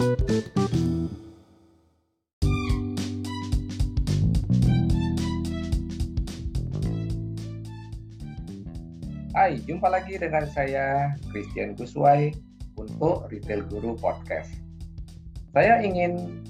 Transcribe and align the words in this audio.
Hai, 0.00 0.08
jumpa 9.68 9.92
lagi 9.92 10.16
dengan 10.16 10.48
saya 10.48 11.12
Christian 11.28 11.76
Guswai 11.76 12.32
untuk 12.80 13.28
Retail 13.28 13.60
Guru 13.68 13.92
Podcast. 14.00 14.48
Saya 15.52 15.84
ingin 15.84 16.40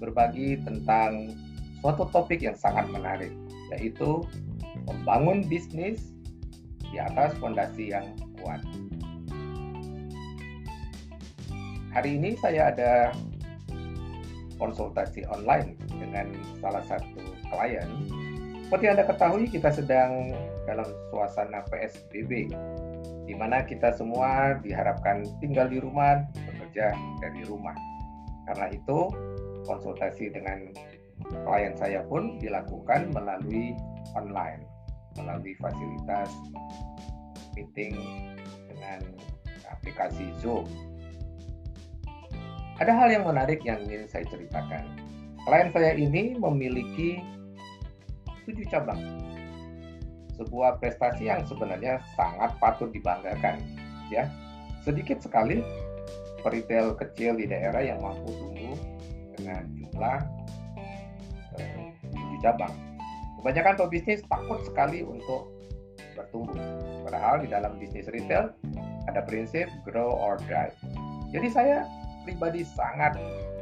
berbagi 0.00 0.56
tentang 0.64 1.36
suatu 1.84 2.08
topik 2.16 2.40
yang 2.40 2.56
sangat 2.56 2.88
menarik, 2.88 3.36
yaitu 3.76 4.24
membangun 4.88 5.44
bisnis 5.44 6.16
di 6.80 6.96
atas 6.96 7.36
fondasi 7.36 7.92
yang 7.92 8.16
kuat. 8.40 8.64
Hari 11.94 12.10
ini 12.18 12.34
saya 12.42 12.74
ada 12.74 13.14
konsultasi 14.58 15.22
online 15.30 15.78
dengan 15.98 16.34
salah 16.58 16.82
satu 16.86 17.22
klien 17.48 17.88
seperti 18.74 18.90
Anda 18.90 19.04
ketahui, 19.04 19.44
kita 19.52 19.70
sedang 19.70 20.34
dalam 20.66 20.88
suasana 21.12 21.62
PSBB, 21.68 22.50
di 23.22 23.34
mana 23.36 23.62
kita 23.62 23.94
semua 23.94 24.58
diharapkan 24.64 25.22
tinggal 25.38 25.70
di 25.70 25.78
rumah, 25.78 26.24
bekerja 26.32 26.90
dari 27.22 27.46
rumah. 27.46 27.76
Karena 28.48 28.72
itu, 28.72 29.12
konsultasi 29.68 30.32
dengan 30.32 30.72
klien 31.46 31.76
saya 31.78 32.02
pun 32.08 32.40
dilakukan 32.40 33.12
melalui 33.14 33.76
online, 34.16 34.66
melalui 35.20 35.54
fasilitas 35.60 36.32
meeting 37.54 37.94
dengan 38.72 39.06
aplikasi 39.70 40.34
Zoom. 40.42 40.66
Ada 42.82 42.90
hal 42.90 43.08
yang 43.14 43.24
menarik 43.26 43.62
yang 43.62 43.86
ingin 43.86 44.10
saya 44.10 44.26
ceritakan. 44.26 44.82
Klien 45.46 45.68
saya 45.70 45.94
ini 45.94 46.34
memiliki 46.34 47.22
tujuh 48.48 48.66
cabang. 48.66 48.98
Sebuah 50.34 50.82
prestasi 50.82 51.30
yang 51.30 51.46
sebenarnya 51.46 52.02
sangat 52.18 52.58
patut 52.58 52.90
dibanggakan. 52.90 53.62
Ya, 54.10 54.26
sedikit 54.82 55.22
sekali 55.22 55.62
retail 56.44 56.92
kecil 56.98 57.40
di 57.40 57.48
daerah 57.48 57.80
yang 57.80 58.02
mampu 58.04 58.28
tumbuh 58.28 58.76
dengan 59.38 59.64
jumlah 59.78 60.18
eh, 61.56 61.94
tujuh 62.10 62.38
cabang. 62.42 62.74
Kebanyakan 63.40 63.74
pebisnis 63.86 64.20
takut 64.26 64.60
sekali 64.66 65.06
untuk 65.06 65.54
bertumbuh. 66.18 66.58
Padahal 67.06 67.46
di 67.46 67.48
dalam 67.48 67.78
bisnis 67.78 68.10
retail 68.10 68.50
ada 69.06 69.20
prinsip 69.22 69.70
grow 69.86 70.10
or 70.10 70.42
die. 70.50 70.74
Jadi 71.30 71.48
saya 71.50 71.86
pribadi 72.24 72.64
sangat 72.64 73.16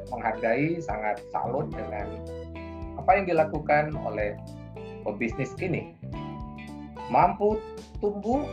menghargai, 0.09 0.79
sangat 0.79 1.21
salut 1.35 1.69
dengan 1.75 2.07
apa 2.97 3.11
yang 3.19 3.27
dilakukan 3.27 3.93
oleh 4.07 4.39
pebisnis 5.03 5.53
ini. 5.59 5.95
Mampu 7.11 7.59
tumbuh 7.99 8.47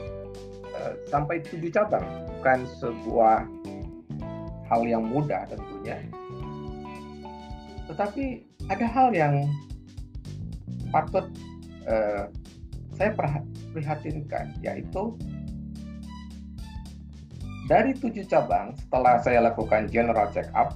uh, 0.76 0.94
sampai 1.08 1.46
tujuh 1.46 1.72
cabang. 1.72 2.04
Bukan 2.40 2.64
sebuah 2.80 3.44
hal 4.72 4.82
yang 4.88 5.04
mudah 5.04 5.44
tentunya. 5.52 6.00
Tetapi 7.92 8.46
ada 8.70 8.86
hal 8.86 9.10
yang 9.12 9.44
patut 10.94 11.26
uh, 11.90 12.32
saya 12.96 13.12
prihatinkan 13.72 14.52
yaitu 14.60 15.16
dari 17.70 17.94
tujuh 17.94 18.25
cabang 18.25 18.73
setelah 18.73 19.22
saya 19.22 19.45
lakukan 19.45 19.86
general 19.94 20.25
check 20.34 20.50
up 20.58 20.73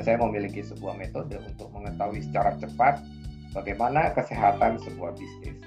saya 0.00 0.16
memiliki 0.16 0.62
sebuah 0.62 0.94
metode 0.94 1.36
untuk 1.42 1.68
mengetahui 1.74 2.22
secara 2.22 2.54
cepat 2.56 3.02
bagaimana 3.52 4.14
kesehatan 4.16 4.80
sebuah 4.80 5.12
bisnis 5.18 5.58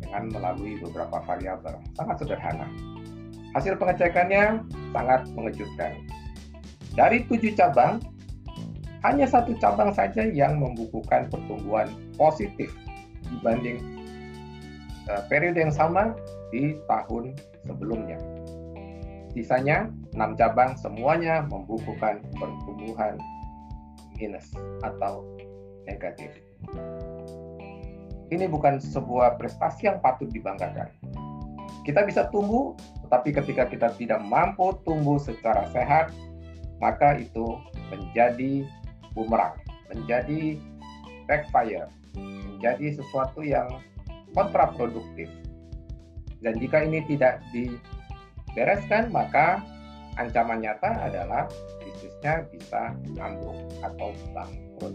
dengan 0.00 0.32
melalui 0.32 0.80
beberapa 0.80 1.20
variabel. 1.28 1.76
Sangat 1.92 2.16
sederhana. 2.24 2.64
Hasil 3.52 3.76
pengecekannya 3.76 4.64
sangat 4.96 5.28
mengejutkan. 5.36 6.00
Dari 6.96 7.28
tujuh 7.28 7.52
cabang, 7.52 8.00
hanya 9.04 9.28
satu 9.28 9.52
cabang 9.60 9.92
saja 9.92 10.24
yang 10.24 10.56
membukukan 10.56 11.28
pertumbuhan 11.28 11.92
positif 12.16 12.72
dibanding 13.28 13.84
uh, 15.12 15.22
periode 15.28 15.60
yang 15.60 15.74
sama 15.74 16.16
di 16.48 16.72
tahun 16.88 17.36
sebelumnya. 17.68 18.37
Sisanya, 19.38 19.86
enam 20.18 20.34
cabang 20.34 20.74
semuanya 20.74 21.46
membukukan 21.46 22.26
pertumbuhan 22.34 23.22
minus 24.18 24.50
atau 24.82 25.22
negatif 25.86 26.34
ini 28.28 28.44
bukan 28.44 28.76
sebuah 28.80 29.40
prestasi 29.40 29.88
yang 29.88 29.98
patut 30.04 30.28
dibanggakan. 30.28 30.92
Kita 31.84 32.04
bisa 32.04 32.28
tumbuh, 32.28 32.76
tetapi 33.08 33.32
ketika 33.32 33.64
kita 33.64 33.88
tidak 33.96 34.20
mampu 34.20 34.76
tumbuh 34.84 35.16
secara 35.16 35.64
sehat, 35.72 36.12
maka 36.84 37.16
itu 37.16 37.56
menjadi 37.88 38.68
bumerang, 39.16 39.56
menjadi 39.88 40.60
backfire, 41.24 41.88
menjadi 42.20 43.00
sesuatu 43.00 43.40
yang 43.40 43.80
kontraproduktif. 44.36 45.32
Dan 46.44 46.60
jika 46.60 46.84
ini 46.84 47.00
tidak 47.08 47.40
dibereskan, 48.50 49.12
maka 49.12 49.62
ancaman 50.18 50.64
nyata 50.64 50.90
adalah 51.06 51.46
bisnisnya 51.82 52.44
bisa 52.50 52.92
ambruk 53.20 53.58
atau 53.80 54.10
bangkrut. 54.34 54.94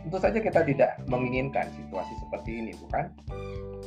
Tentu 0.00 0.16
saja 0.16 0.38
kita 0.40 0.60
tidak 0.64 0.96
menginginkan 1.06 1.68
situasi 1.76 2.12
seperti 2.24 2.50
ini, 2.64 2.72
bukan? 2.82 3.12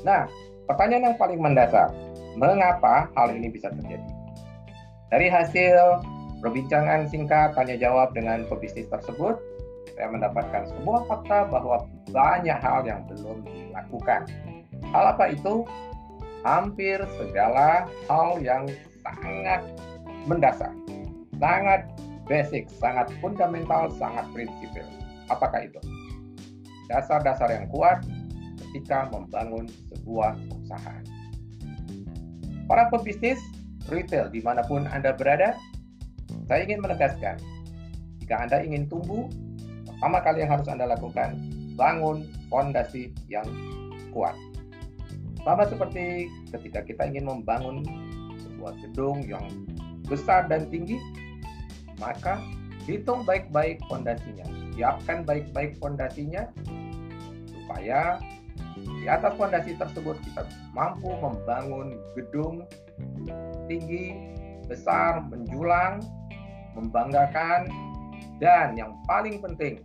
Nah, 0.06 0.30
pertanyaan 0.70 1.12
yang 1.12 1.18
paling 1.18 1.42
mendasar, 1.42 1.90
mengapa 2.38 3.10
hal 3.18 3.34
ini 3.34 3.50
bisa 3.50 3.74
terjadi? 3.74 4.10
Dari 5.10 5.28
hasil 5.30 6.06
perbincangan 6.42 7.10
singkat 7.10 7.58
tanya 7.58 7.78
jawab 7.78 8.14
dengan 8.14 8.46
pebisnis 8.46 8.90
tersebut, 8.90 9.42
saya 9.94 10.10
mendapatkan 10.10 10.70
sebuah 10.74 11.06
fakta 11.06 11.50
bahwa 11.54 11.86
banyak 12.10 12.58
hal 12.58 12.82
yang 12.86 13.06
belum 13.10 13.46
dilakukan. 13.46 14.26
Hal 14.90 15.14
apa 15.18 15.34
itu? 15.34 15.66
Hampir 16.44 17.00
segala 17.16 17.88
hal 18.12 18.40
yang 18.44 18.68
sangat 19.00 19.64
mendasar, 20.28 20.72
sangat 21.40 21.88
basic, 22.28 22.68
sangat 22.80 23.08
fundamental, 23.24 23.88
sangat 23.96 24.28
prinsipil. 24.36 24.88
Apakah 25.32 25.68
itu? 25.68 25.80
dasar-dasar 26.94 27.50
yang 27.52 27.68
kuat 27.72 28.04
ketika 28.60 29.08
membangun 29.12 29.70
sebuah 29.92 30.36
perusahaan. 30.50 31.04
Para 32.68 32.88
pebisnis 32.90 33.40
retail 33.92 34.32
di 34.32 34.40
mana 34.40 34.64
pun 34.64 34.88
Anda 34.88 35.18
berada, 35.18 35.56
saya 36.48 36.64
ingin 36.70 36.86
menegaskan, 36.86 37.38
jika 38.24 38.36
Anda 38.40 38.64
ingin 38.64 38.88
tumbuh, 38.88 39.28
pertama 39.88 40.20
kali 40.24 40.44
yang 40.44 40.52
harus 40.54 40.68
Anda 40.68 40.88
lakukan, 40.90 41.38
bangun 41.76 42.30
fondasi 42.48 43.12
yang 43.28 43.46
kuat. 44.16 44.36
Sama 45.44 45.68
seperti 45.68 46.32
ketika 46.56 46.80
kita 46.88 47.04
ingin 47.12 47.28
membangun 47.28 47.84
sebuah 48.40 48.74
gedung 48.80 49.28
yang 49.28 49.44
besar 50.08 50.48
dan 50.48 50.72
tinggi, 50.72 50.96
maka 52.00 52.40
hitung 52.88 53.28
baik-baik 53.28 53.80
fondasinya, 53.92 54.48
siapkan 54.76 55.28
baik-baik 55.28 55.76
fondasinya 55.80 56.48
supaya 57.52 58.20
di 58.76 59.06
atas 59.08 59.36
fondasi 59.36 59.76
tersebut 59.76 60.16
kita 60.24 60.48
mampu 60.72 61.12
membangun 61.20 62.00
gedung 62.16 62.64
tinggi, 63.68 64.16
besar, 64.68 65.24
menjulang, 65.28 66.00
membanggakan, 66.76 67.68
dan 68.40 68.76
yang 68.76 68.96
paling 69.08 69.40
penting, 69.40 69.80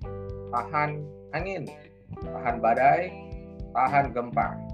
tahan 0.50 1.02
angin, 1.34 1.66
tahan 2.18 2.56
badai, 2.58 3.10
tahan 3.74 4.10
gempa. 4.14 4.67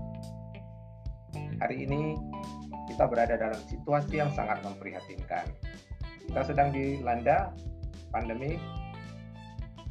Hari 1.62 1.86
ini 1.86 2.18
kita 2.90 3.06
berada 3.06 3.38
dalam 3.38 3.60
situasi 3.70 4.18
yang 4.18 4.30
sangat 4.34 4.62
memprihatinkan. 4.64 5.46
Kita 6.24 6.40
sedang 6.42 6.72
dilanda 6.74 7.52
pandemi 8.10 8.58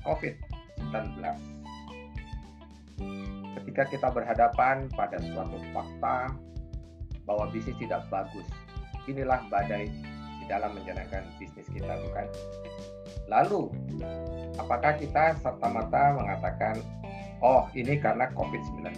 COVID-19 0.04 1.24
ketika 3.74 3.90
kita 3.90 4.08
berhadapan 4.14 4.86
pada 4.94 5.18
suatu 5.18 5.58
fakta 5.74 6.30
bahwa 7.26 7.50
bisnis 7.50 7.74
tidak 7.82 8.06
bagus, 8.14 8.46
inilah 9.10 9.42
badai 9.50 9.90
di 10.38 10.46
dalam 10.46 10.78
menjalankan 10.78 11.26
bisnis 11.42 11.66
kita, 11.74 11.98
bukan? 12.06 12.30
Lalu, 13.26 13.74
apakah 14.62 14.94
kita 15.02 15.34
serta-merta 15.42 16.22
mengatakan, 16.22 16.86
oh 17.42 17.66
ini 17.74 17.98
karena 17.98 18.30
COVID-19? 18.38 18.94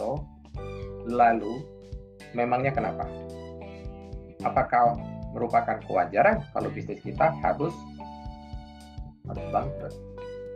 So, 0.00 0.24
lalu, 1.10 1.64
memangnya 2.36 2.72
kenapa? 2.72 3.08
Apakah 4.44 4.94
merupakan 5.34 5.78
kewajaran 5.84 6.44
kalau 6.54 6.68
bisnis 6.72 7.00
kita 7.04 7.34
harus 7.44 7.74
harus 9.28 9.44
bangkrut, 9.52 9.94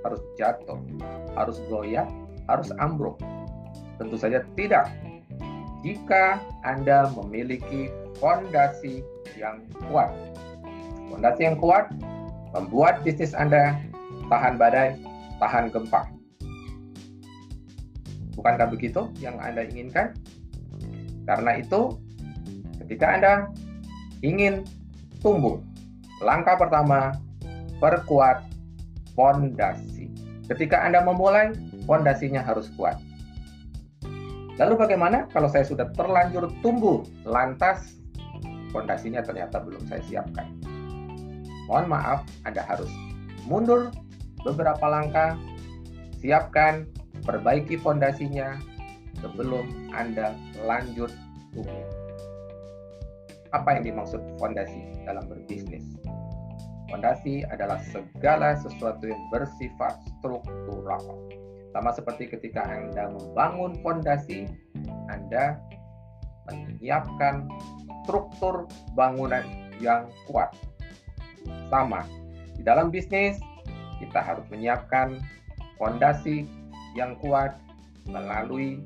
harus 0.02 0.20
jatuh, 0.40 0.80
harus 1.36 1.56
goyah, 1.68 2.08
harus 2.48 2.72
ambruk. 2.80 3.20
Tentu 4.00 4.16
saja 4.16 4.40
tidak. 4.56 4.88
Jika 5.82 6.40
Anda 6.62 7.10
memiliki 7.10 7.90
fondasi 8.22 9.02
yang 9.34 9.66
kuat. 9.90 10.08
Fondasi 11.10 11.42
yang 11.44 11.58
kuat 11.58 11.90
membuat 12.54 13.02
bisnis 13.02 13.34
Anda 13.34 13.76
tahan 14.30 14.56
badai, 14.56 14.96
tahan 15.42 15.68
gempa. 15.74 16.08
Bukankah 18.32 18.72
begitu 18.72 19.12
yang 19.20 19.36
Anda 19.42 19.68
inginkan? 19.68 20.16
Karena 21.26 21.58
itu, 21.58 21.96
ketika 22.82 23.06
Anda 23.14 23.32
ingin 24.22 24.66
tumbuh, 25.22 25.62
langkah 26.22 26.58
pertama, 26.58 27.14
perkuat 27.82 28.46
fondasi. 29.18 30.10
Ketika 30.46 30.82
Anda 30.82 31.02
memulai, 31.02 31.54
fondasinya 31.86 32.42
harus 32.42 32.70
kuat. 32.78 32.98
Lalu 34.60 34.74
bagaimana 34.78 35.26
kalau 35.32 35.48
saya 35.48 35.66
sudah 35.66 35.90
terlanjur 35.96 36.46
tumbuh, 36.60 37.02
lantas 37.26 37.98
fondasinya 38.70 39.24
ternyata 39.24 39.58
belum 39.58 39.82
saya 39.88 40.02
siapkan? 40.06 40.46
Mohon 41.66 41.86
maaf, 41.88 42.20
Anda 42.44 42.62
harus 42.62 42.90
mundur 43.48 43.90
beberapa 44.44 44.82
langkah, 44.86 45.38
siapkan, 46.20 46.86
perbaiki 47.22 47.78
fondasinya 47.78 48.58
sebelum 49.22 49.64
Anda 49.94 50.34
lanjut 50.66 51.14
tumbuh. 51.54 51.86
Apa 53.54 53.78
yang 53.78 53.94
dimaksud 53.94 54.20
fondasi 54.36 54.82
dalam 55.06 55.24
berbisnis? 55.30 55.84
Fondasi 56.90 57.46
adalah 57.48 57.80
segala 57.88 58.58
sesuatu 58.60 59.08
yang 59.08 59.22
bersifat 59.32 59.96
struktural. 60.18 61.00
Sama 61.72 61.88
seperti 61.96 62.28
ketika 62.28 62.68
Anda 62.68 63.08
membangun 63.08 63.80
fondasi, 63.80 64.44
Anda 65.08 65.56
menyiapkan 66.50 67.48
struktur 68.04 68.68
bangunan 68.92 69.44
yang 69.80 70.10
kuat. 70.28 70.52
Sama, 71.72 72.04
di 72.56 72.62
dalam 72.66 72.92
bisnis 72.92 73.40
kita 74.02 74.20
harus 74.20 74.44
menyiapkan 74.52 75.16
fondasi 75.80 76.44
yang 76.92 77.16
kuat 77.22 77.56
melalui 78.10 78.82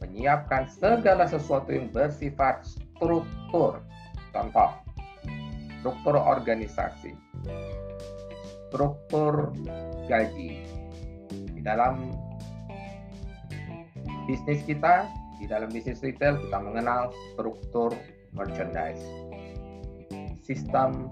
menyiapkan 0.00 0.66
segala 0.68 1.28
sesuatu 1.28 1.70
yang 1.70 1.92
bersifat 1.92 2.64
struktur. 2.64 3.84
Contoh, 4.32 4.70
struktur 5.80 6.14
organisasi, 6.16 7.12
struktur 8.68 9.52
gaji. 10.08 10.64
Di 11.30 11.60
dalam 11.60 12.16
bisnis 14.24 14.64
kita, 14.64 15.08
di 15.40 15.46
dalam 15.48 15.68
bisnis 15.72 16.00
retail 16.00 16.40
kita 16.40 16.58
mengenal 16.60 17.12
struktur 17.34 17.92
merchandise. 18.32 19.02
Sistem 20.44 21.10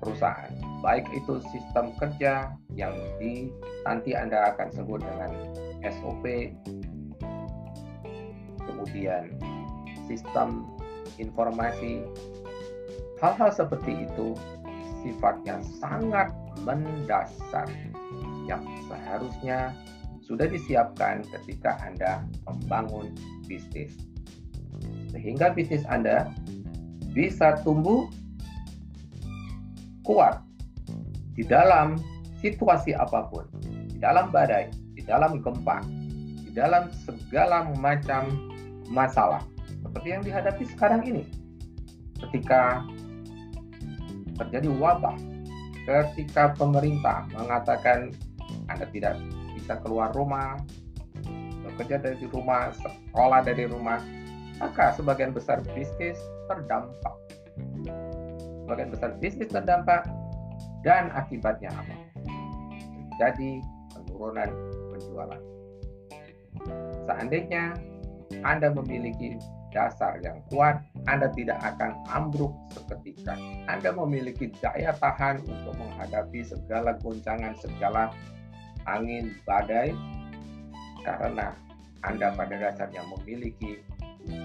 perusahaan, 0.00 0.52
baik 0.84 1.08
itu 1.16 1.40
sistem 1.48 1.96
kerja 1.96 2.52
yang 2.76 2.92
di 3.16 3.48
nanti 3.88 4.12
Anda 4.12 4.52
akan 4.52 4.68
sebut 4.72 5.00
dengan 5.00 5.32
SOP, 5.80 6.24
kemudian 8.84 9.32
sistem 10.04 10.68
informasi, 11.16 12.04
hal-hal 13.16 13.48
seperti 13.48 14.04
itu 14.04 14.36
sifatnya 15.00 15.64
sangat 15.80 16.28
mendasar 16.68 17.64
yang 18.44 18.60
seharusnya 18.92 19.72
sudah 20.20 20.44
disiapkan 20.44 21.24
ketika 21.32 21.80
Anda 21.80 22.28
membangun 22.44 23.16
bisnis. 23.48 23.96
Sehingga 25.08 25.56
bisnis 25.56 25.88
Anda 25.88 26.28
bisa 27.16 27.56
tumbuh 27.64 28.12
kuat 30.04 30.44
di 31.32 31.44
dalam 31.48 31.96
situasi 32.44 32.92
apa 32.92 33.32
pun, 33.32 33.48
di 33.64 33.96
dalam 33.96 34.28
badai, 34.28 34.68
di 34.92 35.00
dalam 35.00 35.40
gempa, 35.40 35.80
di 36.44 36.52
dalam 36.52 36.92
segala 37.08 37.64
macam 37.80 38.53
masalah 38.90 39.44
seperti 39.84 40.08
yang 40.10 40.22
dihadapi 40.24 40.64
sekarang 40.68 41.02
ini. 41.04 41.24
Ketika 42.20 42.82
terjadi 44.34 44.68
wabah 44.80 45.14
ketika 45.84 46.56
pemerintah 46.56 47.28
mengatakan 47.36 48.16
Anda 48.72 48.88
tidak 48.88 49.20
bisa 49.52 49.76
keluar 49.84 50.16
rumah, 50.16 50.56
bekerja 51.64 52.00
dari 52.00 52.24
rumah, 52.32 52.72
sekolah 52.72 53.44
dari 53.44 53.68
rumah, 53.68 54.00
maka 54.56 54.96
sebagian 54.96 55.36
besar 55.36 55.60
bisnis 55.76 56.16
terdampak. 56.48 57.16
Sebagian 58.64 58.88
besar 58.88 59.10
bisnis 59.20 59.52
terdampak 59.52 60.08
dan 60.80 61.12
akibatnya 61.12 61.68
apa? 61.68 61.94
Jadi 63.20 63.60
penurunan 63.92 64.50
penjualan. 64.96 65.42
Seandainya 67.04 67.76
Anda 68.42 68.72
memiliki 68.72 69.36
dasar 69.74 70.22
yang 70.22 70.38
kuat, 70.48 70.78
Anda 71.10 71.28
tidak 71.34 71.58
akan 71.60 71.98
ambruk 72.06 72.54
seketika. 72.70 73.34
Anda 73.66 73.90
memiliki 73.90 74.54
daya 74.62 74.94
tahan 74.94 75.42
untuk 75.44 75.74
menghadapi 75.74 76.46
segala 76.46 76.94
goncangan, 77.02 77.58
segala 77.58 78.14
angin 78.86 79.34
badai, 79.42 79.90
karena 81.02 81.52
Anda 82.06 82.32
pada 82.38 82.54
dasarnya 82.54 83.02
memiliki 83.18 83.82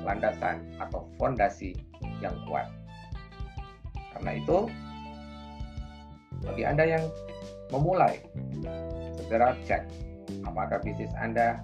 landasan 0.03 0.63
atau 0.81 1.07
fondasi 1.15 1.77
yang 2.19 2.35
kuat. 2.49 2.67
Karena 4.15 4.31
itu, 4.35 4.57
bagi 6.43 6.63
Anda 6.65 6.83
yang 6.83 7.03
memulai, 7.69 8.19
segera 9.15 9.53
cek 9.63 9.85
apakah 10.43 10.81
bisnis 10.81 11.11
Anda 11.19 11.61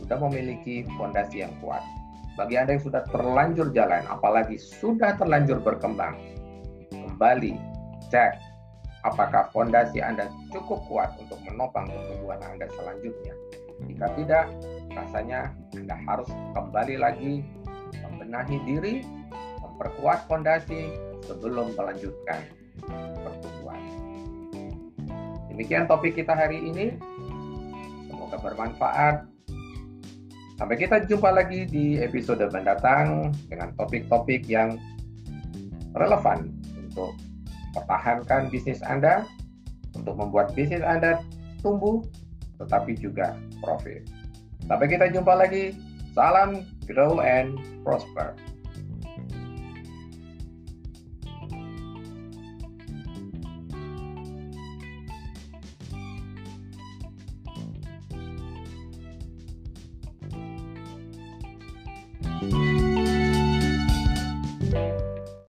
sudah 0.00 0.16
memiliki 0.20 0.86
fondasi 0.96 1.44
yang 1.44 1.52
kuat 1.60 1.82
bagi 2.32 2.56
Anda 2.56 2.80
yang 2.80 2.84
sudah 2.84 3.04
terlanjur 3.12 3.76
jalan, 3.76 4.08
apalagi 4.08 4.56
sudah 4.56 5.20
terlanjur 5.20 5.60
berkembang, 5.60 6.16
kembali 6.88 7.60
cek 8.08 8.40
apakah 9.04 9.52
fondasi 9.52 10.00
Anda 10.00 10.32
cukup 10.48 10.80
kuat 10.88 11.12
untuk 11.20 11.36
menopang 11.44 11.92
pertumbuhan 11.92 12.40
Anda 12.40 12.66
selanjutnya. 12.72 13.34
Jika 13.84 14.06
tidak, 14.16 14.46
rasanya 14.96 15.52
Anda 15.76 15.96
harus 16.08 16.30
kembali 16.56 16.96
lagi 16.96 17.44
membenahi 18.00 18.56
diri, 18.64 19.04
memperkuat 19.60 20.24
fondasi 20.24 20.88
sebelum 21.28 21.76
melanjutkan 21.76 22.40
pertumbuhan. 23.20 23.80
Demikian 25.52 25.84
topik 25.84 26.16
kita 26.16 26.32
hari 26.32 26.64
ini. 26.64 26.96
Semoga 28.08 28.40
bermanfaat 28.40 29.31
Sampai 30.62 30.78
kita 30.78 31.02
jumpa 31.10 31.34
lagi 31.34 31.66
di 31.66 31.98
episode 31.98 32.46
mendatang 32.54 33.34
dengan 33.50 33.74
topik-topik 33.74 34.46
yang 34.46 34.78
relevan 35.90 36.54
untuk 36.78 37.18
pertahankan 37.74 38.46
bisnis 38.46 38.78
Anda, 38.86 39.26
untuk 39.98 40.14
membuat 40.14 40.54
bisnis 40.54 40.86
Anda 40.86 41.18
tumbuh, 41.66 42.06
tetapi 42.62 42.94
juga 42.94 43.34
profit. 43.58 44.06
Sampai 44.70 44.86
kita 44.86 45.10
jumpa 45.10 45.34
lagi. 45.34 45.74
Salam 46.14 46.62
grow 46.86 47.18
and 47.18 47.58
prosper. 47.82 48.30